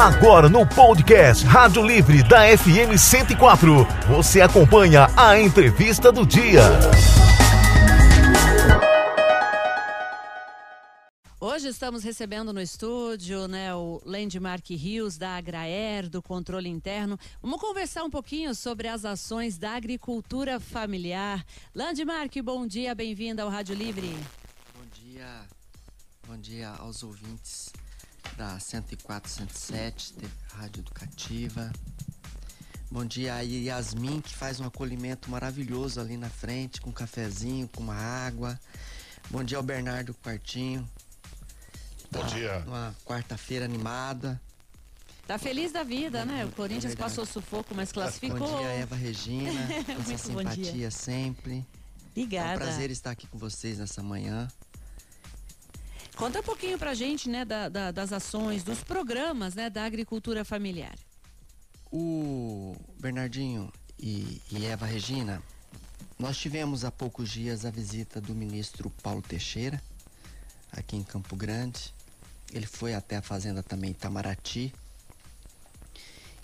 Agora 0.00 0.48
no 0.48 0.66
podcast 0.66 1.44
Rádio 1.44 1.84
Livre 1.84 2.22
da 2.22 2.38
FM 2.56 2.96
104, 2.98 3.86
você 4.08 4.40
acompanha 4.40 5.08
a 5.14 5.38
entrevista 5.38 6.10
do 6.10 6.24
dia. 6.24 6.62
Hoje 11.38 11.68
estamos 11.68 12.02
recebendo 12.02 12.50
no 12.50 12.62
estúdio 12.62 13.46
né, 13.46 13.74
o 13.74 14.00
Landmark 14.06 14.70
Rios 14.70 15.18
da 15.18 15.36
Agraer, 15.36 16.08
do 16.08 16.22
controle 16.22 16.70
interno. 16.70 17.18
Vamos 17.42 17.60
conversar 17.60 18.02
um 18.02 18.10
pouquinho 18.10 18.54
sobre 18.54 18.88
as 18.88 19.04
ações 19.04 19.58
da 19.58 19.72
agricultura 19.72 20.58
familiar. 20.58 21.44
Landmark, 21.74 22.40
bom 22.42 22.66
dia, 22.66 22.94
bem-vinda 22.94 23.42
ao 23.42 23.50
Rádio 23.50 23.74
Livre. 23.74 24.16
Bom 24.74 24.86
dia, 24.94 25.26
bom 26.26 26.38
dia 26.38 26.70
aos 26.78 27.02
ouvintes 27.02 27.70
da 28.40 28.58
104, 28.58 29.30
107, 29.30 30.14
Rádio 30.54 30.80
Educativa. 30.80 31.70
Bom 32.90 33.04
dia 33.04 33.34
a 33.34 33.40
Yasmin, 33.40 34.22
que 34.22 34.34
faz 34.34 34.58
um 34.58 34.64
acolhimento 34.64 35.30
maravilhoso 35.30 36.00
ali 36.00 36.16
na 36.16 36.30
frente, 36.30 36.80
com 36.80 36.88
um 36.88 36.92
cafezinho, 36.92 37.68
com 37.68 37.82
uma 37.82 37.94
água. 37.94 38.58
Bom 39.28 39.44
dia 39.44 39.58
ao 39.58 39.62
Bernardo 39.62 40.14
Quartinho. 40.14 40.88
Bom 42.10 42.20
Tá 42.20 42.26
dia. 42.28 42.64
Uma 42.66 42.96
quarta-feira 43.04 43.66
animada. 43.66 44.40
Tá 45.26 45.36
feliz 45.36 45.70
da 45.70 45.82
vida, 45.82 46.24
né? 46.24 46.46
O 46.46 46.52
Corinthians 46.52 46.94
É 46.94 46.96
passou 46.96 47.26
sufoco, 47.26 47.74
mas 47.74 47.92
classificou. 47.92 48.38
Bom 48.38 48.58
dia, 48.58 48.68
Eva 48.68 48.96
Regina. 48.96 49.52
com 49.84 50.12
essa 50.14 50.32
Muito 50.32 50.48
bom 50.48 50.54
dia. 50.54 50.64
simpatia 50.64 50.90
sempre. 50.90 51.52
É 51.52 51.58
um 51.58 52.22
Obrigada. 52.22 52.58
prazer 52.58 52.90
estar 52.90 53.10
aqui 53.10 53.26
com 53.26 53.36
vocês 53.36 53.76
nessa 53.76 54.02
manhã. 54.02 54.48
Conta 56.20 56.40
um 56.40 56.42
pouquinho 56.42 56.78
pra 56.78 56.92
gente, 56.94 57.28
né, 57.30 57.44
da- 57.46 57.68
da- 57.70 57.90
das 57.90 58.12
ações, 58.12 58.62
dos 58.62 58.84
programas, 58.84 59.54
né, 59.54 59.70
da 59.70 59.84
agricultura 59.84 60.44
familiar. 60.44 60.94
O 61.90 62.76
Bernardinho 63.00 63.72
e, 63.98 64.40
e 64.52 64.66
Eva 64.66 64.84
Regina, 64.86 65.42
nós 66.18 66.36
tivemos 66.36 66.84
há 66.84 66.90
poucos 66.90 67.30
dias 67.30 67.64
a 67.64 67.70
visita 67.70 68.20
do 68.20 68.34
ministro 68.34 68.90
Paulo 69.02 69.22
Teixeira, 69.22 69.82
aqui 70.70 70.94
em 70.96 71.02
Campo 71.02 71.34
Grande. 71.34 71.92
Ele 72.52 72.66
foi 72.66 72.92
até 72.94 73.16
a 73.16 73.22
fazenda 73.22 73.62
também 73.62 73.90
Itamaraty. 73.92 74.74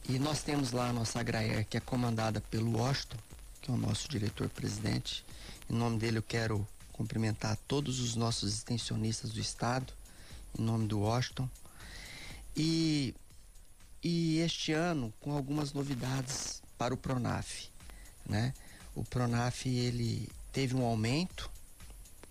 E 0.09 0.19
nós 0.19 0.43
temos 0.43 0.73
lá 0.73 0.89
a 0.89 0.93
nossa 0.93 1.21
Agraer, 1.21 1.67
que 1.67 1.77
é 1.77 1.81
comandada 1.81 2.41
pelo 2.41 2.79
Washington, 2.79 3.19
que 3.61 3.71
é 3.71 3.75
o 3.75 3.77
nosso 3.77 4.09
diretor-presidente. 4.09 5.23
Em 5.69 5.75
nome 5.75 5.99
dele 5.99 6.19
eu 6.19 6.23
quero 6.23 6.67
cumprimentar 6.97 7.57
todos 7.69 8.01
os 8.01 8.17
nossos 8.17 8.55
extensionistas 8.55 9.33
do 9.33 9.41
estado, 9.41 9.93
em 10.59 10.63
nome 10.63 10.87
do 10.87 11.01
Washington. 11.01 11.49
E 12.57 13.15
e 14.09 14.39
este 14.39 14.71
ano 14.73 15.13
com 15.21 15.33
algumas 15.33 15.73
novidades 15.73 16.63
para 16.79 16.95
o 16.95 16.97
Pronaf, 16.97 17.69
né? 18.25 18.55
O 18.95 19.03
Pronaf 19.03 19.67
ele 19.67 20.29
teve 20.53 20.77
um 20.77 20.85
aumento, 20.85 21.51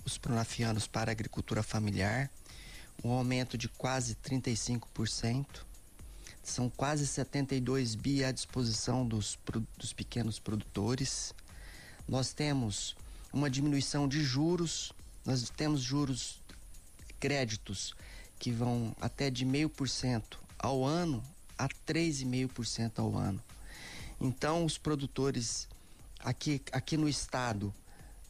os 0.05 0.17
pronafianos 0.17 0.87
para 0.87 1.11
agricultura 1.11 1.61
familiar, 1.61 2.31
um 3.03 3.11
aumento 3.11 3.57
de 3.57 3.67
quase 3.67 4.15
35%. 4.15 5.45
São 6.41 6.69
quase 6.69 7.05
72 7.05 7.93
bi 7.93 8.23
à 8.23 8.31
disposição 8.31 9.05
dos, 9.05 9.37
dos 9.77 9.91
pequenos 9.91 10.39
produtores. 10.39 11.33
Nós 12.07 12.31
temos 12.31 12.95
uma 13.35 13.49
diminuição 13.49 14.07
de 14.07 14.23
juros, 14.23 14.93
nós 15.25 15.49
temos 15.49 15.81
juros 15.81 16.39
créditos 17.19 17.93
que 18.39 18.49
vão 18.49 18.95
até 19.01 19.29
de 19.29 19.45
0,5% 19.45 20.37
ao 20.57 20.85
ano 20.85 21.21
a 21.57 21.67
3,5% 21.67 22.99
ao 22.99 23.17
ano. 23.17 23.43
Então, 24.21 24.63
os 24.63 24.77
produtores 24.77 25.67
aqui, 26.21 26.61
aqui 26.71 26.95
no 26.95 27.09
estado, 27.09 27.73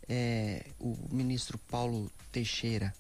é, 0.09 0.66
o 0.79 0.97
ministro 1.11 1.59
Paulo 1.59 2.11
Teixeira 2.31 2.91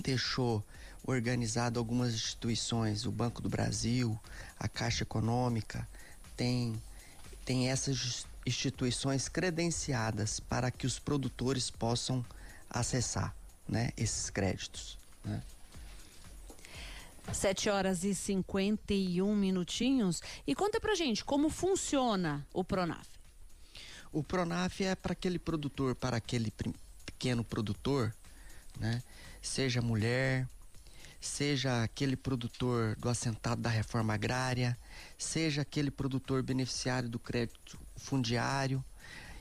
deixou 0.00 0.64
organizado 1.02 1.80
algumas 1.80 2.14
instituições, 2.14 3.04
o 3.04 3.10
Banco 3.10 3.42
do 3.42 3.48
Brasil, 3.48 4.16
a 4.60 4.68
Caixa 4.68 5.02
Econômica, 5.02 5.88
tem, 6.36 6.80
tem 7.44 7.68
essas 7.68 8.26
instituições 8.46 9.28
credenciadas 9.28 10.40
para 10.40 10.70
que 10.70 10.86
os 10.86 10.98
produtores 10.98 11.70
possam 11.70 12.24
acessar 12.68 13.34
né, 13.68 13.90
esses 13.96 14.30
créditos. 14.30 14.98
Né? 15.24 15.42
7 17.32 17.70
horas 17.70 18.02
e 18.04 18.14
51 18.14 19.34
minutinhos. 19.36 20.22
E 20.46 20.54
conta 20.54 20.80
pra 20.80 20.94
gente 20.94 21.24
como 21.24 21.48
funciona 21.48 22.46
o 22.52 22.64
Pronaf. 22.64 23.06
O 24.12 24.22
Pronaf 24.22 24.80
é 24.82 24.96
para 24.96 25.12
aquele 25.12 25.38
produtor, 25.38 25.94
para 25.94 26.16
aquele 26.16 26.52
pequeno 27.06 27.44
produtor, 27.44 28.12
né? 28.78 29.02
Seja 29.40 29.80
mulher, 29.80 30.48
seja 31.20 31.84
aquele 31.84 32.16
produtor 32.16 32.96
do 32.96 33.08
assentado 33.08 33.60
da 33.60 33.70
reforma 33.70 34.14
agrária, 34.14 34.76
seja 35.16 35.62
aquele 35.62 35.90
produtor 35.90 36.42
beneficiário 36.42 37.08
do 37.08 37.18
crédito 37.18 37.78
fundiário, 38.00 38.84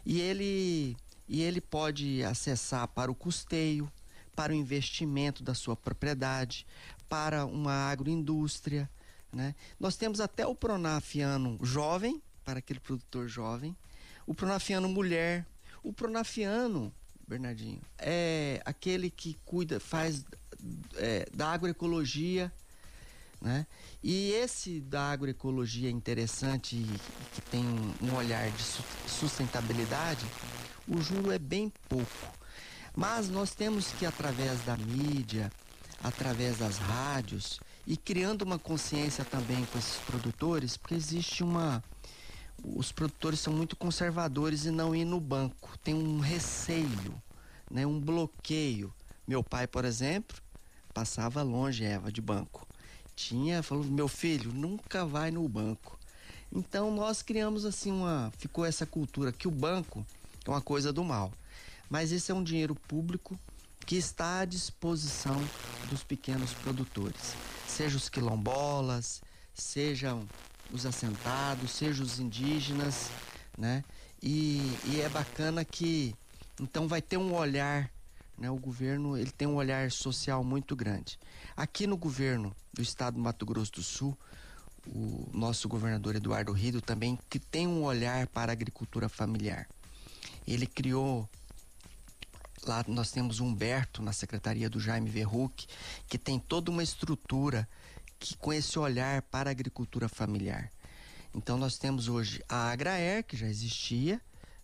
e 0.05 0.19
ele 0.19 0.97
e 1.27 1.41
ele 1.43 1.61
pode 1.61 2.23
acessar 2.23 2.87
para 2.87 3.11
o 3.11 3.15
custeio, 3.15 3.91
para 4.35 4.51
o 4.51 4.55
investimento 4.55 5.43
da 5.43 5.53
sua 5.53 5.75
propriedade, 5.75 6.65
para 7.07 7.45
uma 7.45 7.91
agroindústria, 7.91 8.89
né? 9.31 9.53
Nós 9.79 9.95
temos 9.95 10.19
até 10.19 10.45
o 10.47 10.55
Pronafiano 10.55 11.59
jovem, 11.61 12.21
para 12.43 12.59
aquele 12.59 12.79
produtor 12.79 13.27
jovem, 13.27 13.75
o 14.25 14.33
Pronafiano 14.33 14.89
mulher, 14.89 15.45
o 15.83 15.93
Pronafiano, 15.93 16.91
Bernardinho, 17.27 17.81
é 17.99 18.59
aquele 18.65 19.11
que 19.11 19.37
cuida, 19.45 19.79
faz 19.79 20.25
é, 20.95 21.27
da 21.31 21.49
agroecologia, 21.49 22.51
né? 23.41 23.65
E 24.03 24.31
esse 24.31 24.81
da 24.81 25.11
agroecologia 25.11 25.89
interessante 25.89 26.75
e 26.75 26.99
que 27.33 27.41
tem 27.41 27.65
um 28.01 28.15
olhar 28.15 28.49
de 28.51 28.63
su- 28.63 28.83
sustentabilidade, 29.07 30.25
o 30.87 30.99
juro 31.01 31.31
é 31.31 31.39
bem 31.39 31.71
pouco. 31.87 32.37
Mas 32.95 33.29
nós 33.29 33.55
temos 33.55 33.91
que, 33.93 34.05
através 34.05 34.61
da 34.61 34.75
mídia, 34.75 35.51
através 36.03 36.57
das 36.57 36.77
rádios 36.77 37.59
e 37.87 37.95
criando 37.95 38.41
uma 38.41 38.59
consciência 38.59 39.23
também 39.23 39.65
com 39.65 39.77
esses 39.77 39.97
produtores, 39.99 40.75
porque 40.77 40.95
existe 40.95 41.43
uma. 41.43 41.83
Os 42.61 42.91
produtores 42.91 43.39
são 43.39 43.53
muito 43.53 43.75
conservadores 43.77 44.65
e 44.65 44.71
não 44.71 44.93
ir 44.93 45.05
no 45.05 45.19
banco. 45.19 45.77
Tem 45.81 45.93
um 45.93 46.19
receio, 46.19 47.21
né? 47.71 47.85
um 47.85 47.99
bloqueio. 47.99 48.93
Meu 49.25 49.41
pai, 49.41 49.65
por 49.65 49.85
exemplo, 49.85 50.35
passava 50.93 51.41
longe, 51.41 51.85
Eva, 51.85 52.11
de 52.11 52.19
banco. 52.19 52.67
Tinha, 53.19 53.61
falou, 53.61 53.83
meu 53.83 54.07
filho, 54.07 54.53
nunca 54.53 55.05
vai 55.05 55.29
no 55.29 55.45
banco. 55.49 55.99
Então 56.49 56.89
nós 56.89 57.21
criamos 57.21 57.65
assim 57.65 57.91
uma. 57.91 58.31
Ficou 58.37 58.63
essa 58.63 58.85
cultura 58.85 59.33
que 59.33 59.45
o 59.45 59.51
banco 59.51 60.05
é 60.45 60.49
uma 60.49 60.61
coisa 60.61 60.93
do 60.93 61.03
mal. 61.03 61.29
Mas 61.89 62.13
esse 62.13 62.31
é 62.31 62.33
um 62.33 62.41
dinheiro 62.41 62.73
público 62.73 63.37
que 63.85 63.97
está 63.97 64.39
à 64.39 64.45
disposição 64.45 65.35
dos 65.89 66.01
pequenos 66.01 66.53
produtores, 66.53 67.35
seja 67.67 67.97
os 67.97 68.07
quilombolas, 68.07 69.21
sejam 69.53 70.25
os 70.71 70.85
assentados, 70.85 71.71
sejam 71.71 72.05
os 72.05 72.19
indígenas, 72.19 73.09
né? 73.57 73.83
E, 74.23 74.61
e 74.85 75.01
é 75.01 75.09
bacana 75.09 75.65
que 75.65 76.15
então 76.57 76.87
vai 76.87 77.01
ter 77.01 77.17
um 77.17 77.35
olhar, 77.35 77.91
né? 78.39 78.49
O 78.49 78.57
governo 78.57 79.17
ele 79.17 79.31
tem 79.31 79.47
um 79.47 79.55
olhar 79.55 79.91
social 79.91 80.43
muito 80.43 80.75
grande. 80.75 81.19
Aqui 81.55 81.85
no 81.85 81.97
governo 81.97 82.55
do 82.73 82.81
estado 82.81 83.15
do 83.15 83.19
Mato 83.19 83.45
Grosso 83.45 83.73
do 83.73 83.83
Sul, 83.83 84.17
o 84.87 85.29
nosso 85.33 85.67
governador 85.67 86.15
Eduardo 86.15 86.51
Rido 86.51 86.81
também 86.81 87.19
que 87.29 87.37
tem 87.37 87.67
um 87.67 87.83
olhar 87.83 88.27
para 88.27 88.51
a 88.51 88.53
agricultura 88.53 89.09
familiar. 89.09 89.67
Ele 90.47 90.65
criou 90.65 91.29
Lá 92.65 92.83
nós 92.87 93.09
temos 93.09 93.39
Humberto 93.39 94.01
na 94.01 94.11
secretaria 94.11 94.69
do 94.69 94.81
Jaime 94.81 95.09
Verruc, 95.09 95.65
que 96.07 96.17
tem 96.17 96.37
toda 96.37 96.69
uma 96.69 96.83
estrutura 96.83 97.67
que 98.19 98.35
com 98.35 98.51
esse 98.51 98.77
olhar 98.77 99.21
para 99.21 99.49
a 99.49 99.51
agricultura 99.51 100.09
familiar. 100.09 100.69
Então 101.33 101.57
nós 101.57 101.77
temos 101.77 102.09
hoje 102.09 102.43
a 102.49 102.69
Agraer, 102.69 103.23
que 103.23 103.37
já 103.37 103.47
existia, 103.47 104.19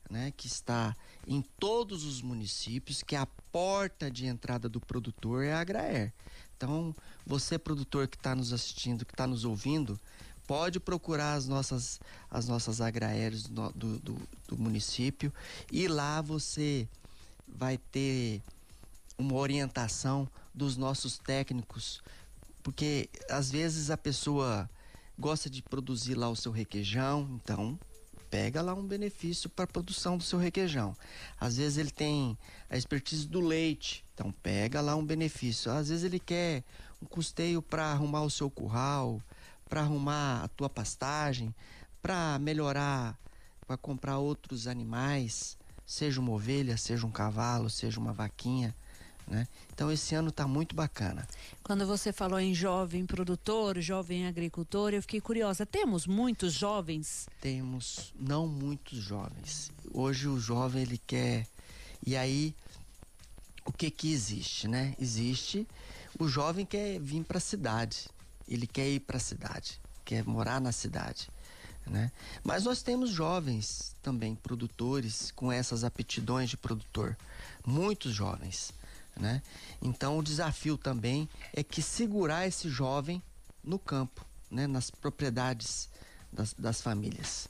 né, 0.09 0.31
que 0.35 0.47
está 0.47 0.95
em 1.27 1.41
todos 1.59 2.03
os 2.05 2.21
municípios, 2.21 3.01
que 3.01 3.15
é 3.15 3.19
a 3.19 3.25
porta 3.25 4.09
de 4.09 4.25
entrada 4.25 4.69
do 4.69 4.79
produtor 4.79 5.43
é 5.43 5.53
a 5.53 5.59
Agraer. 5.59 6.13
Então, 6.55 6.95
você 7.25 7.57
produtor 7.57 8.07
que 8.07 8.17
está 8.17 8.35
nos 8.35 8.53
assistindo, 8.53 9.05
que 9.05 9.13
está 9.13 9.27
nos 9.27 9.43
ouvindo, 9.43 9.99
pode 10.47 10.79
procurar 10.79 11.33
as 11.33 11.47
nossas, 11.47 11.99
as 12.29 12.47
nossas 12.47 12.79
agraéreas 12.79 13.43
do, 13.43 13.69
do, 13.71 13.99
do, 13.99 14.29
do 14.47 14.57
município 14.57 15.33
e 15.71 15.87
lá 15.87 16.21
você 16.21 16.87
vai 17.47 17.77
ter 17.77 18.41
uma 19.17 19.35
orientação 19.35 20.27
dos 20.53 20.77
nossos 20.77 21.17
técnicos, 21.17 22.01
porque 22.63 23.09
às 23.29 23.51
vezes 23.51 23.89
a 23.89 23.97
pessoa 23.97 24.69
gosta 25.17 25.49
de 25.49 25.61
produzir 25.61 26.15
lá 26.15 26.29
o 26.29 26.35
seu 26.35 26.51
requeijão, 26.51 27.39
então 27.41 27.79
pega 28.29 28.61
lá 28.61 28.73
um 28.73 28.85
benefício 28.85 29.49
para 29.49 29.65
a 29.65 29.67
produção 29.67 30.17
do 30.17 30.23
seu 30.23 30.39
requeijão. 30.39 30.95
Às 31.39 31.57
vezes 31.57 31.77
ele 31.77 31.91
tem 31.91 32.37
a 32.69 32.77
expertise 32.77 33.27
do 33.27 33.39
leite, 33.39 34.03
então 34.13 34.31
pega 34.31 34.81
lá 34.81 34.95
um 34.95 35.05
benefício. 35.05 35.71
Às 35.71 35.89
vezes 35.89 36.03
ele 36.03 36.19
quer 36.19 36.63
um 37.01 37.05
custeio 37.05 37.61
para 37.61 37.85
arrumar 37.85 38.23
o 38.23 38.29
seu 38.29 38.49
curral, 38.49 39.21
para 39.69 39.81
arrumar 39.81 40.43
a 40.43 40.47
tua 40.47 40.69
pastagem, 40.69 41.53
para 42.01 42.37
melhorar, 42.39 43.17
para 43.65 43.77
comprar 43.77 44.17
outros 44.17 44.67
animais, 44.67 45.57
seja 45.85 46.19
uma 46.19 46.31
ovelha, 46.31 46.77
seja 46.77 47.05
um 47.05 47.11
cavalo, 47.11 47.69
seja 47.69 47.99
uma 47.99 48.13
vaquinha. 48.13 48.75
Né? 49.27 49.47
Então 49.73 49.91
esse 49.91 50.13
ano 50.13 50.29
está 50.29 50.47
muito 50.47 50.75
bacana. 50.75 51.27
Quando 51.63 51.85
você 51.87 52.13
falou 52.13 52.39
em 52.39 52.53
jovem 52.53 53.05
produtor, 53.05 53.79
jovem 53.79 54.27
agricultor, 54.27 54.93
eu 54.93 55.01
fiquei 55.01 55.19
curiosa. 55.19 55.65
Temos 55.65 56.05
muitos 56.05 56.53
jovens? 56.53 57.27
Temos 57.41 58.13
não 58.19 58.47
muitos 58.47 58.99
jovens. 58.99 59.71
Hoje 59.91 60.27
o 60.27 60.39
jovem 60.39 60.83
ele 60.83 61.01
quer 61.07 61.47
e 62.05 62.15
aí 62.15 62.53
o 63.65 63.71
que 63.71 63.89
que 63.89 64.11
existe, 64.11 64.67
né? 64.67 64.95
Existe 64.99 65.67
o 66.17 66.29
jovem 66.29 66.65
quer 66.65 66.99
vir 66.99 67.23
para 67.23 67.37
a 67.37 67.41
cidade. 67.41 68.07
Ele 68.47 68.65
quer 68.65 68.87
ir 68.87 69.01
para 69.01 69.17
a 69.17 69.19
cidade, 69.19 69.81
quer 70.05 70.23
morar 70.23 70.61
na 70.61 70.71
cidade. 70.71 71.29
Né? 71.85 72.11
Mas 72.43 72.63
nós 72.63 72.81
temos 72.81 73.09
jovens 73.09 73.95
também 74.01 74.35
produtores 74.35 75.31
com 75.31 75.51
essas 75.51 75.83
aptidões 75.83 76.49
de 76.49 76.57
produtor, 76.57 77.17
muitos 77.65 78.13
jovens. 78.13 78.73
Né? 79.19 79.41
Então 79.81 80.17
o 80.17 80.23
desafio 80.23 80.77
também 80.77 81.29
é 81.53 81.63
que 81.63 81.81
segurar 81.81 82.47
esse 82.47 82.69
jovem 82.69 83.21
no 83.63 83.79
campo, 83.79 84.25
né? 84.51 84.67
nas 84.67 84.91
propriedades 84.91 85.89
das, 86.31 86.53
das 86.53 86.81
famílias. 86.81 87.47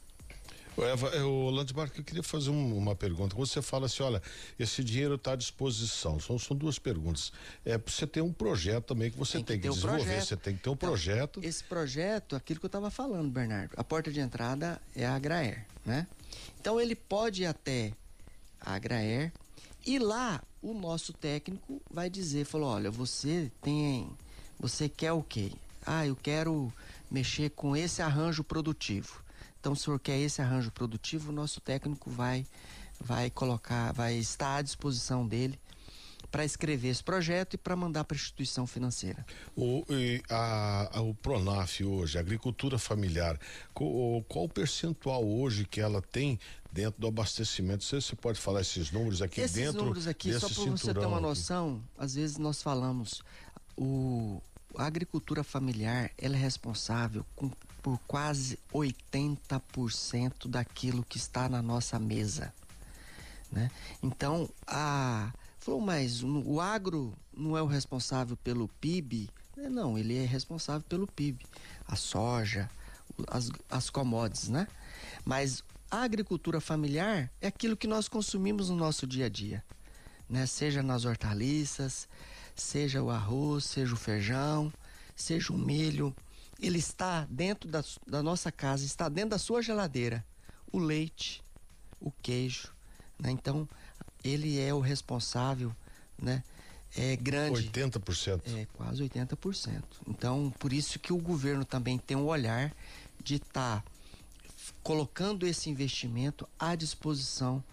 Eva, 0.83 1.07
é, 1.09 1.23
o 1.23 1.49
Landmark, 1.49 1.97
eu 1.97 2.03
queria 2.03 2.23
fazer 2.23 2.49
um, 2.49 2.77
uma 2.77 2.95
pergunta. 2.95 3.35
Você 3.35 3.61
fala 3.61 3.85
assim, 3.85 4.03
olha, 4.03 4.21
esse 4.59 4.83
dinheiro 4.83 5.15
está 5.15 5.31
à 5.31 5.35
disposição. 5.35 6.19
São, 6.19 6.37
são 6.37 6.55
duas 6.55 6.77
perguntas. 6.77 7.31
É, 7.63 7.77
você 7.77 8.05
tem 8.05 8.21
um 8.21 8.33
projeto 8.33 8.87
também 8.87 9.09
que 9.09 9.17
você 9.17 9.33
tem 9.33 9.43
que, 9.43 9.47
tem 9.53 9.61
que 9.61 9.69
desenvolver, 9.69 10.21
você 10.21 10.35
tem 10.35 10.55
que 10.55 10.63
ter 10.63 10.69
um 10.69 10.73
então, 10.73 10.89
projeto. 10.89 11.39
Esse 11.41 11.63
projeto, 11.63 12.35
aquilo 12.35 12.59
que 12.59 12.65
eu 12.65 12.67
estava 12.67 12.91
falando, 12.91 13.31
Bernardo, 13.31 13.73
a 13.77 13.83
porta 13.83 14.11
de 14.11 14.19
entrada 14.19 14.81
é 14.95 15.05
a 15.05 15.15
Agraer, 15.15 15.65
né? 15.85 16.07
Então 16.59 16.79
ele 16.79 16.95
pode 16.95 17.43
ir 17.43 17.45
até 17.45 17.93
a 18.59 18.73
Agraer 18.73 19.31
e 19.85 19.99
lá 19.99 20.41
o 20.61 20.73
nosso 20.73 21.13
técnico 21.13 21.81
vai 21.89 22.09
dizer, 22.09 22.45
falou, 22.45 22.69
olha, 22.69 22.89
você 22.89 23.51
tem, 23.61 24.09
você 24.59 24.89
quer 24.89 25.11
o 25.11 25.21
quê? 25.21 25.51
Ah, 25.85 26.05
eu 26.07 26.15
quero 26.15 26.73
mexer 27.11 27.51
com 27.51 27.75
esse 27.75 28.01
arranjo 28.01 28.43
produtivo. 28.43 29.21
Então, 29.59 29.75
se 29.75 29.81
o 29.81 29.85
senhor 29.85 29.99
quer 29.99 30.17
esse 30.17 30.41
arranjo 30.41 30.71
produtivo, 30.71 31.29
o 31.29 31.35
nosso 31.35 31.61
técnico 31.61 32.09
vai, 32.09 32.45
vai 32.99 33.29
colocar, 33.29 33.91
vai 33.93 34.15
estar 34.15 34.57
à 34.57 34.61
disposição 34.61 35.27
dele 35.27 35.59
para 36.35 36.43
escrever 36.43 36.89
esse 36.89 37.01
projeto 37.01 37.53
e 37.53 37.57
para 37.57 37.77
mandar 37.77 38.03
para 38.03 38.13
a 38.13 38.19
instituição 38.19 38.67
financeira. 38.67 39.25
O, 39.55 39.85
a, 40.29 40.97
a, 40.97 41.01
o 41.01 41.13
Pronaf 41.13 41.81
hoje, 41.81 42.17
a 42.17 42.19
agricultura 42.19 42.77
familiar, 42.77 43.39
qual, 43.73 44.21
qual 44.27 44.43
o 44.43 44.49
percentual 44.49 45.25
hoje 45.25 45.63
que 45.63 45.79
ela 45.79 46.01
tem 46.01 46.37
dentro 46.69 46.99
do 46.99 47.07
abastecimento. 47.07 47.85
Você, 47.85 48.01
você 48.01 48.17
pode 48.17 48.37
falar 48.37 48.59
esses 48.59 48.91
números 48.91 49.21
aqui 49.21 49.39
esses 49.39 49.55
dentro? 49.55 49.69
Esses 49.69 49.81
números 49.81 50.07
aqui, 50.07 50.33
só 50.37 50.49
para 50.49 50.71
você 50.71 50.93
ter 50.93 51.05
uma 51.05 51.21
noção, 51.21 51.81
aqui. 51.93 52.03
às 52.03 52.15
vezes 52.15 52.37
nós 52.37 52.61
falamos, 52.61 53.23
o, 53.77 54.41
a 54.75 54.85
agricultura 54.85 55.41
familiar 55.41 56.11
ela 56.17 56.35
é 56.35 56.39
responsável 56.39 57.25
com, 57.33 57.49
por 57.81 57.97
quase 58.05 58.59
80% 58.73 60.49
daquilo 60.49 61.01
que 61.05 61.15
está 61.15 61.47
na 61.47 61.61
nossa 61.61 61.97
mesa. 61.97 62.53
Né? 63.49 63.71
Então, 64.03 64.49
a. 64.67 65.31
Falou, 65.65 65.81
mas 65.81 66.21
o 66.21 66.61
agro 66.61 67.11
não 67.35 67.57
é 67.57 67.61
o 67.63 67.65
responsável 67.65 68.37
pelo 68.37 68.67
PIB? 68.79 69.31
Não, 69.57 69.97
ele 69.97 70.15
é 70.15 70.23
responsável 70.23 70.85
pelo 70.87 71.07
PIB. 71.07 71.43
A 71.87 71.95
soja, 71.95 72.69
as, 73.27 73.49
as 73.67 73.89
commodities, 73.89 74.47
né? 74.47 74.67
Mas 75.25 75.63
a 75.89 76.03
agricultura 76.03 76.61
familiar 76.61 77.31
é 77.41 77.47
aquilo 77.47 77.75
que 77.75 77.87
nós 77.87 78.07
consumimos 78.07 78.69
no 78.69 78.75
nosso 78.75 79.07
dia 79.07 79.25
a 79.25 79.29
dia, 79.29 79.63
né? 80.29 80.45
Seja 80.45 80.83
nas 80.83 81.03
hortaliças, 81.03 82.07
seja 82.55 83.01
o 83.01 83.09
arroz, 83.09 83.63
seja 83.63 83.95
o 83.95 83.97
feijão, 83.97 84.71
seja 85.15 85.51
o 85.51 85.57
milho, 85.57 86.15
ele 86.59 86.77
está 86.77 87.25
dentro 87.27 87.67
da, 87.71 87.83
da 88.05 88.21
nossa 88.21 88.51
casa, 88.51 88.85
está 88.85 89.09
dentro 89.09 89.31
da 89.31 89.39
sua 89.39 89.63
geladeira. 89.63 90.23
O 90.71 90.77
leite, 90.77 91.43
o 91.99 92.11
queijo, 92.11 92.71
né? 93.19 93.31
Então, 93.31 93.67
ele 94.25 94.59
é 94.59 94.73
o 94.73 94.79
responsável, 94.79 95.73
né? 96.19 96.43
É 96.97 97.15
grande. 97.15 97.69
80%. 97.69 98.41
É, 98.57 98.65
quase 98.73 99.03
80%. 99.03 99.83
Então, 100.07 100.51
por 100.57 100.73
isso 100.73 100.97
que 100.97 101.13
o 101.13 101.17
governo 101.17 101.63
também 101.63 101.97
tem 101.97 102.17
um 102.17 102.25
olhar 102.25 102.73
de 103.23 103.35
estar 103.35 103.81
tá 103.81 103.83
colocando 104.81 105.45
esse 105.45 105.69
investimento 105.69 106.47
à 106.57 106.73
disposição 106.75 107.63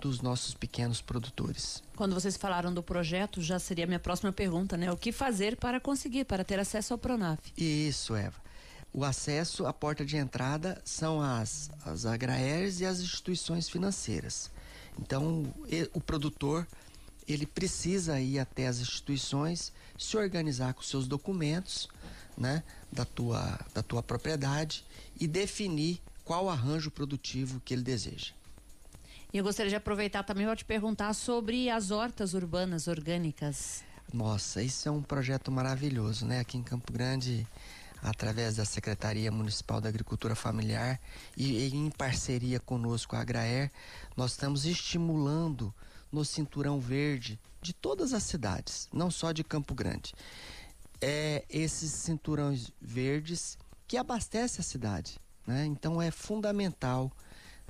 dos 0.00 0.22
nossos 0.22 0.54
pequenos 0.54 1.02
produtores. 1.02 1.82
Quando 1.94 2.14
vocês 2.14 2.36
falaram 2.36 2.72
do 2.72 2.82
projeto, 2.82 3.42
já 3.42 3.58
seria 3.58 3.84
a 3.84 3.86
minha 3.86 4.00
próxima 4.00 4.32
pergunta, 4.32 4.76
né? 4.76 4.90
O 4.90 4.96
que 4.96 5.12
fazer 5.12 5.56
para 5.56 5.78
conseguir, 5.78 6.24
para 6.24 6.42
ter 6.42 6.58
acesso 6.58 6.94
ao 6.94 6.98
Pronaf? 6.98 7.40
Isso, 7.56 8.14
Eva. 8.14 8.40
O 8.92 9.04
acesso, 9.04 9.66
a 9.66 9.72
porta 9.72 10.04
de 10.04 10.16
entrada 10.16 10.80
são 10.84 11.20
as, 11.20 11.70
as 11.84 12.06
agraéreas 12.06 12.80
e 12.80 12.86
as 12.86 13.00
instituições 13.00 13.68
financeiras. 13.68 14.50
Então, 14.98 15.52
o 15.92 16.00
produtor 16.00 16.66
ele 17.26 17.46
precisa 17.46 18.20
ir 18.20 18.38
até 18.38 18.66
as 18.66 18.80
instituições, 18.80 19.72
se 19.98 20.16
organizar 20.16 20.74
com 20.74 20.82
seus 20.82 21.06
documentos, 21.06 21.88
né, 22.36 22.62
da 22.90 23.04
tua, 23.04 23.58
da 23.74 23.82
tua 23.82 24.02
propriedade 24.02 24.84
e 25.18 25.26
definir 25.26 26.00
qual 26.24 26.48
arranjo 26.48 26.90
produtivo 26.90 27.60
que 27.64 27.74
ele 27.74 27.82
deseja. 27.82 28.32
E 29.32 29.38
eu 29.38 29.44
gostaria 29.44 29.70
de 29.70 29.76
aproveitar 29.76 30.24
também 30.24 30.46
para 30.46 30.56
te 30.56 30.64
perguntar 30.64 31.12
sobre 31.14 31.70
as 31.70 31.90
hortas 31.90 32.34
urbanas 32.34 32.88
orgânicas. 32.88 33.84
Nossa, 34.12 34.60
isso 34.60 34.88
é 34.88 34.92
um 34.92 35.02
projeto 35.02 35.52
maravilhoso, 35.52 36.26
né? 36.26 36.40
Aqui 36.40 36.58
em 36.58 36.64
Campo 36.64 36.92
Grande, 36.92 37.46
através 38.02 38.56
da 38.56 38.64
Secretaria 38.64 39.30
Municipal 39.30 39.80
da 39.80 39.88
Agricultura 39.88 40.34
Familiar 40.34 41.00
e, 41.36 41.68
e 41.68 41.74
em 41.74 41.90
parceria 41.90 42.58
conosco, 42.58 43.14
a 43.14 43.20
Agraer, 43.20 43.70
nós 44.16 44.32
estamos 44.32 44.64
estimulando 44.64 45.72
no 46.10 46.24
cinturão 46.24 46.80
verde 46.80 47.38
de 47.60 47.72
todas 47.72 48.12
as 48.12 48.22
cidades, 48.22 48.88
não 48.92 49.10
só 49.10 49.32
de 49.32 49.44
Campo 49.44 49.74
Grande. 49.74 50.14
É 51.00 51.44
esses 51.48 51.92
cinturões 51.92 52.70
verdes 52.80 53.56
que 53.86 53.96
abastecem 53.96 54.60
a 54.60 54.64
cidade. 54.64 55.18
Né? 55.46 55.66
Então 55.66 56.00
é 56.00 56.10
fundamental 56.10 57.10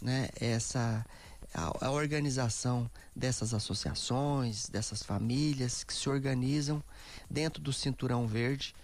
né, 0.00 0.28
essa 0.40 1.04
a, 1.52 1.86
a, 1.86 1.90
organização 1.90 2.90
dessas 3.14 3.52
associações, 3.52 4.68
dessas 4.68 5.02
famílias 5.02 5.84
que 5.84 5.92
se 5.92 6.08
organizam 6.08 6.82
dentro 7.28 7.60
do 7.60 7.72
cinturão 7.72 8.26
verde 8.26 8.74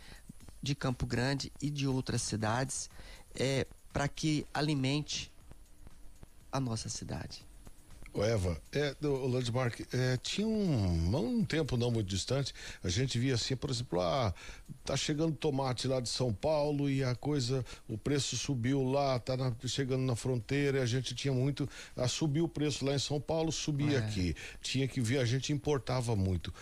de 0.63 0.75
Campo 0.75 1.07
Grande 1.07 1.53
e 1.61 1.71
de 1.71 1.87
outras 1.87 2.23
cidades 2.23 2.91
é, 3.35 3.67
para 3.93 4.09
que 4.09 4.47
alimente 4.53 5.33
a 6.51 6.61
nossa 6.61 6.89
cidade. 6.89 7.47
O 8.17 8.25
Eva, 8.25 8.59
é, 8.73 8.97
o 9.03 9.27
Landmark, 9.27 9.81
é, 9.93 10.17
tinha 10.17 10.47
um, 10.47 11.17
um 11.17 11.45
tempo 11.45 11.77
não 11.77 11.91
muito 11.91 12.07
distante, 12.07 12.55
a 12.83 12.89
gente 12.89 13.19
via 13.19 13.35
assim, 13.35 13.55
por 13.55 13.69
exemplo, 13.69 14.01
ah, 14.01 14.33
tá 14.87 14.97
chegando 14.97 15.37
tomate 15.37 15.87
lá 15.87 16.01
de 16.01 16.09
São 16.09 16.33
Paulo 16.33 16.89
e 16.89 17.05
a 17.05 17.15
coisa, 17.15 17.63
o 17.87 17.99
preço 17.99 18.35
subiu 18.35 18.83
lá, 18.83 19.19
tá 19.19 19.37
na, 19.37 19.53
chegando 19.67 20.03
na 20.03 20.17
fronteira, 20.17 20.83
a 20.83 20.87
gente 20.87 21.15
tinha 21.15 21.35
muito, 21.35 21.69
ah, 21.95 22.09
subiu 22.09 22.45
o 22.45 22.49
preço 22.49 22.87
lá 22.87 22.95
em 22.95 22.99
São 22.99 23.21
Paulo, 23.21 23.53
subia 23.53 23.99
é. 23.99 23.99
aqui, 23.99 24.35
tinha 24.63 24.89
que 24.89 24.99
vir, 24.99 25.19
a 25.19 25.25
gente 25.27 25.53
importava 25.53 26.17
muito. 26.17 26.55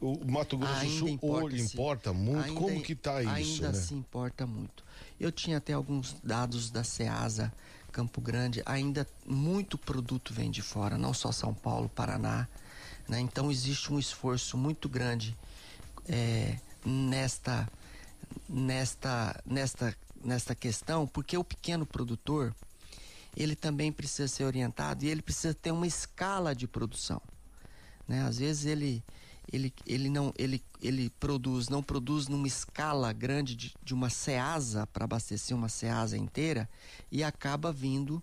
O 0.00 0.30
Mato 0.30 0.58
Grosso 0.58 0.84
do 0.84 0.90
Sul 0.90 1.08
importa, 1.08 1.56
importa 1.56 2.12
muito, 2.12 2.44
ainda, 2.44 2.60
como 2.60 2.82
que 2.82 2.94
tá 2.94 3.22
isso, 3.22 3.64
Ainda 3.64 3.72
né? 3.72 3.82
se 3.82 3.94
importa 3.94 4.46
muito. 4.46 4.84
Eu 5.18 5.32
tinha 5.32 5.56
até 5.56 5.72
alguns 5.72 6.16
dados 6.22 6.70
da 6.70 6.84
Ceasa 6.84 7.50
Campo 7.92 8.20
Grande, 8.20 8.62
ainda 8.66 9.06
muito 9.26 9.76
produto 9.78 10.32
vem 10.32 10.50
de 10.50 10.62
fora, 10.62 10.98
não 10.98 11.12
só 11.14 11.32
São 11.32 11.54
Paulo, 11.54 11.88
Paraná. 11.88 12.46
Né? 13.08 13.20
Então 13.20 13.50
existe 13.50 13.92
um 13.92 13.98
esforço 13.98 14.56
muito 14.56 14.88
grande 14.88 15.36
é, 16.08 16.58
nesta, 16.84 17.68
nesta, 18.48 19.42
nesta, 19.44 19.96
nesta 20.22 20.54
questão, 20.54 21.06
porque 21.06 21.36
o 21.36 21.44
pequeno 21.44 21.86
produtor 21.86 22.54
ele 23.36 23.54
também 23.54 23.92
precisa 23.92 24.26
ser 24.26 24.44
orientado 24.44 25.04
e 25.04 25.08
ele 25.08 25.22
precisa 25.22 25.54
ter 25.54 25.70
uma 25.70 25.86
escala 25.86 26.54
de 26.54 26.66
produção. 26.66 27.22
Né? 28.06 28.22
Às 28.22 28.38
vezes 28.38 28.64
ele, 28.64 29.02
ele, 29.52 29.72
ele 29.86 30.10
não 30.10 30.32
ele, 30.36 30.62
ele 30.80 31.10
produz 31.18 31.68
não 31.68 31.82
produz 31.82 32.28
numa 32.28 32.46
escala 32.46 33.12
grande 33.12 33.54
de, 33.54 33.74
de 33.82 33.94
uma 33.94 34.10
ceasa 34.10 34.86
para 34.86 35.04
abastecer 35.04 35.56
uma 35.56 35.68
ceasa 35.68 36.16
inteira 36.16 36.68
e 37.10 37.24
acaba 37.24 37.72
vindo 37.72 38.22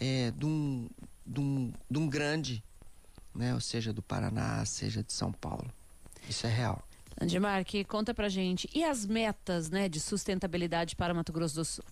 é, 0.00 0.30
de, 0.30 0.46
um, 0.46 0.88
de, 1.26 1.40
um, 1.40 1.72
de 1.90 1.98
um 1.98 2.08
grande 2.08 2.64
né 3.34 3.54
ou 3.54 3.60
seja 3.60 3.92
do 3.92 4.02
Paraná 4.02 4.64
seja 4.64 5.02
de 5.02 5.12
São 5.12 5.32
Paulo. 5.32 5.70
Isso 6.28 6.46
é 6.46 6.50
real. 6.50 6.82
Andimarque, 7.20 7.84
conta 7.84 8.14
pra 8.14 8.28
gente 8.28 8.68
e 8.74 8.82
as 8.82 9.06
metas 9.06 9.70
né 9.70 9.88
de 9.88 10.00
sustentabilidade 10.00 10.96
para 10.96 11.12
Mato 11.12 11.32
Grosso 11.32 11.56
do 11.56 11.64
Sul? 11.64 11.84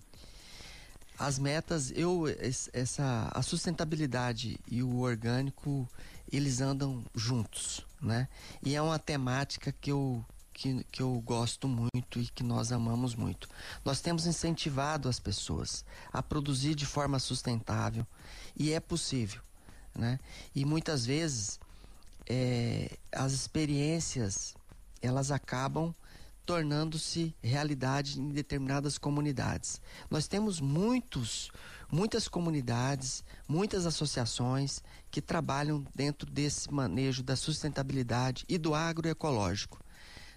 As 1.18 1.38
metas 1.38 1.92
eu 1.94 2.24
essa 2.72 3.30
a 3.32 3.42
sustentabilidade 3.42 4.58
e 4.66 4.82
o 4.82 5.00
orgânico 5.00 5.86
eles 6.32 6.62
andam 6.62 7.04
juntos 7.14 7.84
né? 8.02 8.28
E 8.62 8.74
é 8.74 8.82
uma 8.82 8.98
temática 8.98 9.72
que 9.72 9.92
eu, 9.92 10.24
que, 10.52 10.84
que 10.90 11.00
eu 11.00 11.20
gosto 11.24 11.68
muito 11.68 12.20
e 12.20 12.26
que 12.26 12.42
nós 12.42 12.72
amamos 12.72 13.14
muito. 13.14 13.48
Nós 13.84 14.00
temos 14.00 14.26
incentivado 14.26 15.08
as 15.08 15.20
pessoas 15.20 15.84
a 16.12 16.22
produzir 16.22 16.74
de 16.74 16.84
forma 16.84 17.18
sustentável 17.18 18.06
e 18.56 18.72
é 18.72 18.80
possível, 18.80 19.40
né? 19.94 20.18
E 20.54 20.64
muitas 20.64 21.06
vezes 21.06 21.60
é, 22.28 22.98
as 23.12 23.32
experiências 23.32 24.54
elas 25.00 25.30
acabam 25.30 25.94
tornando-se 26.44 27.34
realidade 27.42 28.20
em 28.20 28.30
determinadas 28.30 28.98
comunidades. 28.98 29.80
Nós 30.10 30.26
temos 30.26 30.60
muitos 30.60 31.50
muitas 31.92 32.26
comunidades, 32.26 33.22
muitas 33.46 33.84
associações 33.84 34.82
que 35.10 35.20
trabalham 35.20 35.84
dentro 35.94 36.28
desse 36.28 36.72
manejo 36.72 37.22
da 37.22 37.36
sustentabilidade 37.36 38.46
e 38.48 38.56
do 38.56 38.74
agroecológico, 38.74 39.78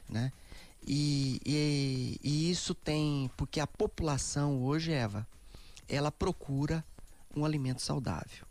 né? 0.10 0.34
E, 0.86 1.42
e, 1.46 2.20
e 2.22 2.52
isso 2.52 2.76
tem 2.76 3.32
porque 3.38 3.62
a 3.62 3.66
população 3.66 4.62
hoje, 4.62 4.92
Eva, 4.92 5.26
ela 5.88 6.12
procura 6.12 6.84
um 7.34 7.46
alimento 7.46 7.82
saudável, 7.82 8.46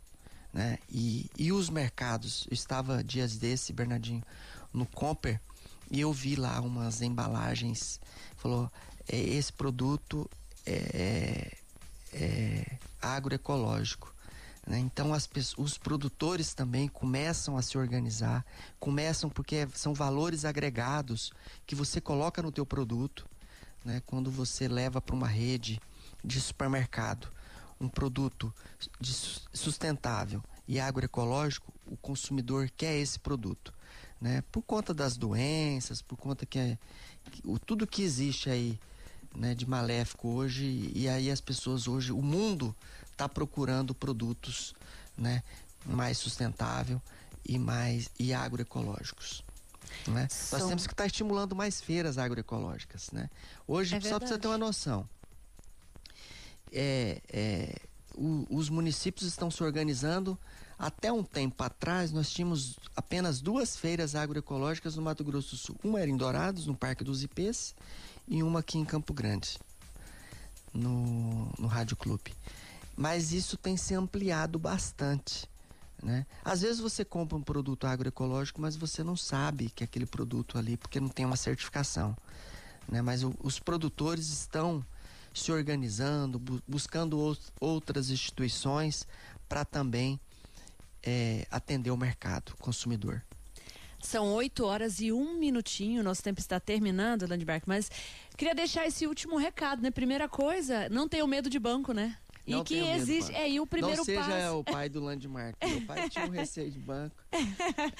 né? 0.50 0.78
E, 0.90 1.30
e 1.36 1.52
os 1.52 1.68
mercados, 1.68 2.46
eu 2.50 2.54
estava 2.54 3.04
dias 3.04 3.36
desse, 3.36 3.72
Bernardinho, 3.72 4.24
no 4.72 4.86
Comper 4.86 5.38
e 5.90 6.00
eu 6.00 6.12
vi 6.12 6.36
lá 6.36 6.58
umas 6.60 7.02
embalagens, 7.02 8.00
falou, 8.38 8.72
é, 9.06 9.16
esse 9.16 9.52
produto 9.52 10.28
é, 10.64 11.52
é, 12.14 12.78
agroecológico. 13.04 14.14
Né? 14.66 14.78
Então 14.78 15.12
as, 15.12 15.28
os 15.56 15.76
produtores 15.76 16.54
também 16.54 16.88
começam 16.88 17.56
a 17.56 17.62
se 17.62 17.76
organizar, 17.76 18.44
começam 18.80 19.28
porque 19.28 19.68
são 19.74 19.92
valores 19.92 20.44
agregados 20.44 21.32
que 21.66 21.74
você 21.74 22.00
coloca 22.00 22.42
no 22.42 22.50
teu 22.50 22.64
produto, 22.64 23.28
né? 23.84 24.02
quando 24.06 24.30
você 24.30 24.66
leva 24.66 25.00
para 25.00 25.14
uma 25.14 25.28
rede 25.28 25.80
de 26.24 26.40
supermercado 26.40 27.28
um 27.80 27.88
produto 27.88 28.54
sustentável 29.52 30.42
e 30.66 30.80
agroecológico, 30.80 31.72
o 31.86 31.96
consumidor 31.96 32.70
quer 32.74 32.96
esse 32.96 33.18
produto. 33.18 33.74
Né? 34.20 34.42
Por 34.50 34.62
conta 34.62 34.94
das 34.94 35.16
doenças, 35.16 36.00
por 36.00 36.16
conta 36.16 36.46
que, 36.46 36.58
é, 36.58 36.78
que 37.30 37.42
o, 37.44 37.58
tudo 37.58 37.86
que 37.86 38.02
existe 38.02 38.48
aí 38.48 38.78
né, 39.34 39.54
de 39.54 39.66
maléfico 39.66 40.28
hoje 40.28 40.92
e 40.94 41.08
aí 41.08 41.30
as 41.30 41.40
pessoas 41.40 41.88
hoje, 41.88 42.12
o 42.12 42.22
mundo 42.22 42.74
está 43.10 43.28
procurando 43.28 43.94
produtos 43.94 44.74
né, 45.16 45.42
mais 45.84 46.18
sustentável 46.18 47.00
e 47.44 47.58
mais 47.58 48.10
e 48.18 48.32
agroecológicos. 48.32 49.44
Né? 50.06 50.28
São... 50.28 50.58
Nós 50.58 50.68
temos 50.68 50.86
que 50.86 50.92
estar 50.92 51.04
tá 51.04 51.06
estimulando 51.06 51.54
mais 51.54 51.80
feiras 51.80 52.18
agroecológicas. 52.18 53.10
Né? 53.12 53.30
Hoje, 53.66 53.96
é 53.96 54.00
só 54.00 54.18
para 54.18 54.28
você 54.28 54.38
ter 54.38 54.48
uma 54.48 54.58
noção, 54.58 55.08
é, 56.72 57.20
é, 57.28 57.76
o, 58.16 58.46
os 58.50 58.68
municípios 58.68 59.26
estão 59.26 59.50
se 59.50 59.62
organizando. 59.62 60.38
Até 60.78 61.12
um 61.12 61.22
tempo 61.22 61.62
atrás, 61.62 62.12
nós 62.12 62.30
tínhamos 62.30 62.76
apenas 62.96 63.40
duas 63.40 63.76
feiras 63.76 64.14
agroecológicas 64.14 64.96
no 64.96 65.02
Mato 65.02 65.22
Grosso 65.24 65.50
do 65.50 65.56
Sul. 65.56 65.76
Uma 65.84 66.00
era 66.00 66.10
em 66.10 66.16
Dourados, 66.16 66.66
no 66.66 66.74
Parque 66.74 67.04
dos 67.04 67.22
Ipês, 67.22 67.74
e 68.26 68.42
uma 68.42 68.60
aqui 68.60 68.78
em 68.78 68.84
Campo 68.84 69.14
Grande, 69.14 69.58
no, 70.72 71.50
no 71.58 71.66
Rádio 71.68 71.96
Clube. 71.96 72.34
Mas 72.96 73.32
isso 73.32 73.56
tem 73.56 73.76
se 73.76 73.94
ampliado 73.94 74.58
bastante. 74.58 75.48
Né? 76.02 76.26
Às 76.44 76.60
vezes 76.60 76.80
você 76.80 77.04
compra 77.04 77.36
um 77.36 77.42
produto 77.42 77.86
agroecológico, 77.86 78.60
mas 78.60 78.76
você 78.76 79.02
não 79.02 79.16
sabe 79.16 79.70
que 79.70 79.82
é 79.82 79.86
aquele 79.86 80.06
produto 80.06 80.58
ali, 80.58 80.76
porque 80.76 81.00
não 81.00 81.08
tem 81.08 81.24
uma 81.24 81.36
certificação. 81.36 82.16
Né? 82.88 83.00
Mas 83.00 83.22
o, 83.22 83.34
os 83.42 83.58
produtores 83.58 84.28
estão 84.28 84.84
se 85.34 85.50
organizando, 85.52 86.38
bu 86.38 86.62
buscando 86.66 87.36
outras 87.60 88.08
instituições 88.08 89.06
para 89.48 89.64
também 89.64 90.18
é, 91.02 91.46
atender 91.50 91.90
o 91.90 91.96
mercado 91.96 92.54
consumidor. 92.58 93.22
São 94.00 94.32
8 94.34 94.64
horas 94.64 95.00
e 95.00 95.10
um 95.10 95.38
minutinho, 95.38 96.02
nosso 96.02 96.22
tempo 96.22 96.38
está 96.38 96.60
terminando, 96.60 97.26
Landberg, 97.26 97.64
mas 97.66 97.90
queria 98.36 98.54
deixar 98.54 98.86
esse 98.86 99.06
último 99.06 99.36
recado, 99.38 99.82
né? 99.82 99.90
Primeira 99.90 100.28
coisa, 100.28 100.88
não 100.90 101.08
tenha 101.08 101.26
medo 101.26 101.48
de 101.48 101.58
banco, 101.58 101.92
né? 101.92 102.16
Não 102.46 102.60
e 102.60 102.64
que 102.64 102.78
existe. 102.78 103.32
É, 103.32 103.48
e 103.48 103.58
o 103.58 103.66
primeiro 103.66 103.96
Não 103.96 104.04
seja 104.04 104.22
passo... 104.22 104.58
o 104.58 104.64
pai 104.64 104.88
do 104.88 105.02
Landmark. 105.02 105.56
Meu 105.66 105.80
pai 105.82 106.08
tinha 106.10 106.26
um 106.26 106.30
receio 106.30 106.70
de 106.70 106.78
banco. 106.78 107.16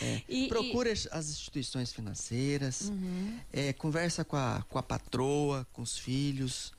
É. 0.00 0.22
E, 0.28 0.48
Procura 0.48 0.90
e... 0.90 0.92
as 0.92 1.28
instituições 1.28 1.92
financeiras, 1.92 2.90
uhum. 2.90 3.38
é, 3.52 3.72
conversa 3.72 4.24
com 4.24 4.36
a, 4.36 4.62
com 4.68 4.78
a 4.78 4.82
patroa, 4.82 5.66
com 5.72 5.82
os 5.82 5.96
filhos. 5.98 6.72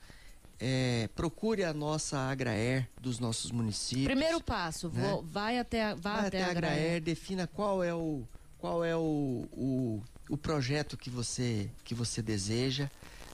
É, 0.58 1.08
procure 1.14 1.64
a 1.64 1.74
nossa 1.74 2.18
Agraer 2.18 2.88
dos 3.00 3.18
nossos 3.18 3.50
municípios. 3.50 4.06
Primeiro 4.06 4.40
passo, 4.40 4.88
né? 4.88 5.08
vou, 5.08 5.22
vai 5.22 5.58
até, 5.58 5.94
vai, 5.94 5.96
vai 5.96 6.26
até, 6.26 6.26
até 6.26 6.42
a 6.42 6.50
Agraer, 6.50 6.74
Agraer, 6.74 7.00
defina 7.02 7.46
qual 7.46 7.84
é 7.84 7.94
o, 7.94 8.22
qual 8.58 8.84
é 8.84 8.96
o, 8.96 9.46
o, 9.52 10.02
o 10.30 10.36
projeto 10.36 10.96
que 10.96 11.10
você, 11.10 11.70
que 11.84 11.94
você 11.94 12.22
deseja, 12.22 12.90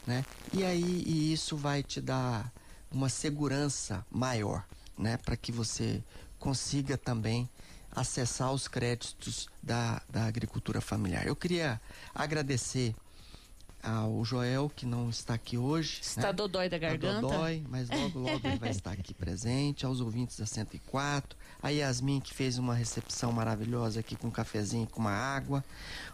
né? 0.06 0.24
E 0.52 0.64
aí 0.64 1.04
e 1.06 1.32
isso 1.32 1.56
vai 1.56 1.82
te 1.82 2.00
dar 2.00 2.52
uma 2.90 3.08
segurança 3.08 4.04
maior, 4.10 4.64
né? 4.98 5.16
Para 5.16 5.36
que 5.36 5.52
você 5.52 6.02
consiga 6.38 6.98
também 6.98 7.48
acessar 7.94 8.52
os 8.52 8.66
créditos 8.66 9.48
da, 9.62 10.02
da 10.08 10.24
agricultura 10.24 10.80
familiar. 10.80 11.26
Eu 11.26 11.36
queria 11.36 11.80
agradecer 12.14 12.94
ao 13.82 14.24
Joel, 14.24 14.70
que 14.74 14.86
não 14.86 15.10
está 15.10 15.34
aqui 15.34 15.58
hoje. 15.58 15.98
Está 16.00 16.28
né? 16.28 16.32
dodói 16.32 16.68
da 16.68 16.78
garganta. 16.78 17.06
Está 17.06 17.20
dodói, 17.20 17.64
mas 17.68 17.90
logo, 17.90 18.20
logo 18.20 18.40
ele 18.46 18.58
vai 18.58 18.70
estar 18.70 18.92
aqui 18.92 19.12
presente. 19.12 19.84
Aos 19.84 20.00
ouvintes 20.00 20.38
da 20.38 20.46
104. 20.46 21.36
A 21.60 21.70
Yasmin, 21.70 22.20
que 22.20 22.32
fez 22.32 22.58
uma 22.58 22.74
recepção 22.74 23.32
maravilhosa 23.32 24.00
aqui 24.00 24.14
com 24.14 24.28
um 24.28 24.30
cafezinho 24.30 24.84
e 24.84 24.86
com 24.86 25.00
uma 25.00 25.12
água. 25.12 25.64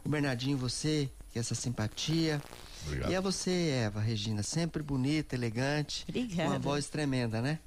O 0.04 0.08
Bernardinho, 0.08 0.56
você, 0.56 1.10
que 1.30 1.38
é 1.38 1.40
essa 1.40 1.54
simpatia. 1.54 2.42
Obrigado. 2.86 3.10
E 3.10 3.16
a 3.16 3.20
você, 3.20 3.50
Eva, 3.84 4.00
Regina, 4.00 4.42
sempre 4.42 4.82
bonita, 4.82 5.34
elegante. 5.34 6.06
Obrigada. 6.08 6.44
Com 6.44 6.48
uma 6.50 6.58
voz 6.58 6.88
tremenda, 6.88 7.42
né? 7.42 7.58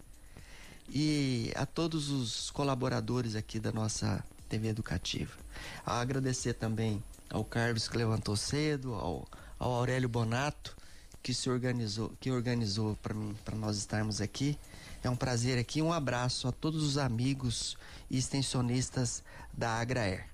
E 0.90 1.52
a 1.56 1.66
todos 1.66 2.10
os 2.10 2.50
colaboradores 2.50 3.36
aqui 3.36 3.60
da 3.60 3.72
nossa 3.72 4.24
TV 4.50 4.70
Educativa. 4.70 5.38
A 5.86 6.02
agradecer 6.02 6.54
também 6.54 7.02
ao 7.30 7.46
Carlos 7.46 7.88
que 7.88 7.98
levantou 7.98 8.36
cedo, 8.36 8.94
ao 8.94 9.28
ao 9.62 9.74
Aurélio 9.74 10.10
Bonato, 10.10 10.76
que 11.22 11.36
se 11.36 11.48
organizou, 11.48 12.12
que 12.20 12.32
organizou 12.32 12.98
para 13.04 13.56
nós 13.56 13.78
estarmos 13.78 14.20
aqui. 14.20 14.58
É 15.04 15.10
um 15.10 15.16
prazer 15.16 15.60
aqui. 15.60 15.84
Um 15.84 15.94
abraço 15.94 16.48
a 16.48 16.52
todos 16.52 16.84
os 16.84 16.98
amigos 16.98 17.78
e 18.10 18.18
extensionistas 18.18 19.24
da 19.54 19.74
Agraer. 19.80 20.26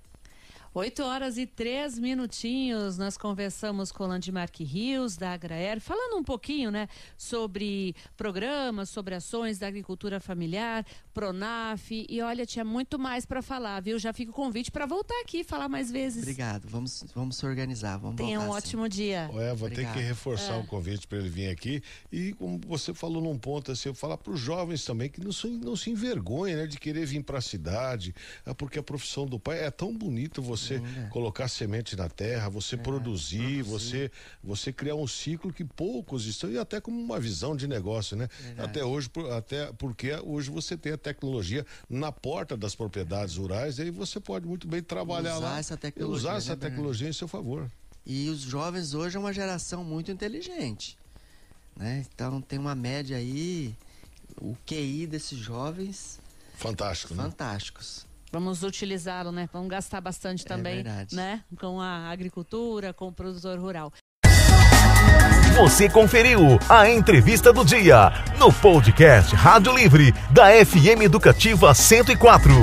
8 0.78 1.02
horas 1.02 1.40
e 1.40 1.48
três 1.48 1.98
minutinhos, 1.98 3.00
nós 3.00 3.18
conversamos 3.18 3.92
com 3.92 4.04
o 4.04 4.08
Landmark 4.08 4.60
Rios, 4.60 5.18
da 5.18 5.32
Agraer, 5.34 5.82
falando 5.82 6.20
um 6.20 6.24
pouquinho, 6.24 6.70
né, 6.70 6.88
sobre 7.18 7.96
programas, 8.16 8.88
sobre 8.88 9.16
ações 9.16 9.58
da 9.58 9.66
agricultura 9.66 10.20
familiar, 10.20 10.86
Pronaf, 11.16 11.90
e 11.90 12.22
olha, 12.22 12.46
tinha 12.46 12.64
muito 12.64 13.00
mais 13.00 13.26
para 13.26 13.42
falar, 13.42 13.80
viu? 13.82 13.98
Já 13.98 14.14
fica 14.14 14.30
o 14.30 14.34
convite 14.36 14.70
para 14.70 14.86
voltar 14.86 15.20
aqui 15.22 15.44
falar 15.44 15.68
mais 15.68 15.90
vezes. 15.90 16.22
Obrigado, 16.22 16.68
vamos, 16.68 17.04
vamos 17.16 17.38
se 17.38 17.46
organizar, 17.48 17.98
vamos 17.98 18.18
Tenha 18.18 18.40
um 18.40 18.50
ótimo 18.50 18.84
assim. 18.84 18.98
dia. 18.98 19.32
O 19.34 19.42
Eva, 19.42 19.72
tem 19.72 19.92
que 19.92 20.00
reforçar 20.00 20.58
é. 20.58 20.60
o 20.60 20.64
convite 20.68 21.08
para 21.08 21.18
ele 21.18 21.30
vir 21.30 21.50
aqui 21.50 21.82
e 22.12 22.34
como 22.34 22.62
você 22.68 22.94
falou 22.94 23.20
num 23.20 23.40
ponto 23.40 23.72
assim, 23.72 23.90
eu 23.90 23.96
falar 23.96 24.18
para 24.20 24.32
os 24.32 24.40
jovens 24.40 24.86
também 24.86 25.10
que 25.10 25.20
não 25.20 25.32
se, 25.32 25.48
não 25.48 25.76
se 25.76 25.90
envergonhem, 25.90 26.56
né, 26.56 26.68
de 26.68 26.78
querer 26.78 27.08
vir 27.08 27.24
para 27.24 27.40
a 27.40 27.42
cidade, 27.42 28.14
é 28.46 28.54
porque 28.54 28.78
a 28.78 28.84
profissão 28.84 29.26
do 29.26 29.40
pai 29.40 29.64
é 29.64 29.72
tão 29.72 29.92
bonita 29.92 30.40
você 30.40 30.67
você 30.68 30.74
Ainda. 30.76 31.10
colocar 31.10 31.48
semente 31.48 31.96
na 31.96 32.10
terra, 32.10 32.50
você 32.50 32.76
produzir, 32.76 33.62
você 33.64 34.12
você 34.44 34.72
criar 34.74 34.96
um 34.96 35.08
ciclo 35.08 35.52
que 35.54 35.64
poucos 35.64 36.26
estão 36.26 36.50
e 36.52 36.58
até 36.58 36.80
como 36.82 37.00
uma 37.00 37.20
visão 37.20 37.56
de 37.56 37.68
negócio, 37.68 38.16
né? 38.18 38.28
Até 38.58 38.84
hoje, 38.84 39.10
até 39.36 39.72
porque 39.74 40.14
hoje 40.24 40.50
você 40.50 40.76
tem 40.78 40.94
a 40.94 40.98
tecnologia 40.98 41.66
na 41.90 42.12
porta 42.12 42.56
das 42.58 42.76
propriedades 42.76 43.38
rurais, 43.38 43.78
e 43.80 43.84
aí 43.84 43.92
você 43.92 44.20
pode 44.20 44.46
muito 44.46 44.68
bem 44.68 44.82
trabalhar 44.82 45.38
Usar 45.38 45.46
lá 45.50 45.60
essa 45.60 45.78
tecnologia, 45.78 46.18
usar 46.18 46.32
né, 46.32 46.38
essa 46.38 46.48
Bernardo? 46.56 46.72
tecnologia 46.72 47.10
em 47.10 47.14
seu 47.14 47.28
favor. 47.28 47.70
E 48.06 48.30
os 48.30 48.40
jovens 48.42 48.94
hoje 48.94 49.18
é 49.18 49.20
uma 49.20 49.34
geração 49.34 49.84
muito 49.84 50.10
inteligente. 50.12 50.98
Né? 51.76 52.06
Então 52.14 52.42
tem 52.42 52.58
uma 52.58 52.74
média 52.74 53.18
aí, 53.18 53.76
o 54.42 54.56
QI 54.66 55.06
desses 55.06 55.38
jovens, 55.38 56.20
Fantástico, 56.56 57.14
né? 57.14 57.24
fantásticos. 57.24 58.07
Vamos 58.32 58.64
utilizá-lo, 58.64 59.32
né? 59.32 59.48
Vamos 59.52 59.70
gastar 59.70 60.02
bastante 60.02 60.46
também, 60.46 60.84
verdade. 60.84 61.16
né? 61.16 61.42
Com 61.60 61.80
a 61.80 62.10
agricultura, 62.10 62.94
com 62.94 63.08
o 63.08 63.12
produtor 63.12 63.58
rural. 63.60 63.92
Você 65.58 65.90
conferiu 65.90 66.60
a 66.70 66.88
entrevista 66.88 67.52
do 67.52 67.66
dia 67.66 68.12
no 68.38 68.54
podcast 68.54 69.36
Rádio 69.36 69.76
Livre 69.76 70.14
da 70.30 70.50
FM 70.64 71.02
Educativa 71.02 71.74
104. 71.74 72.54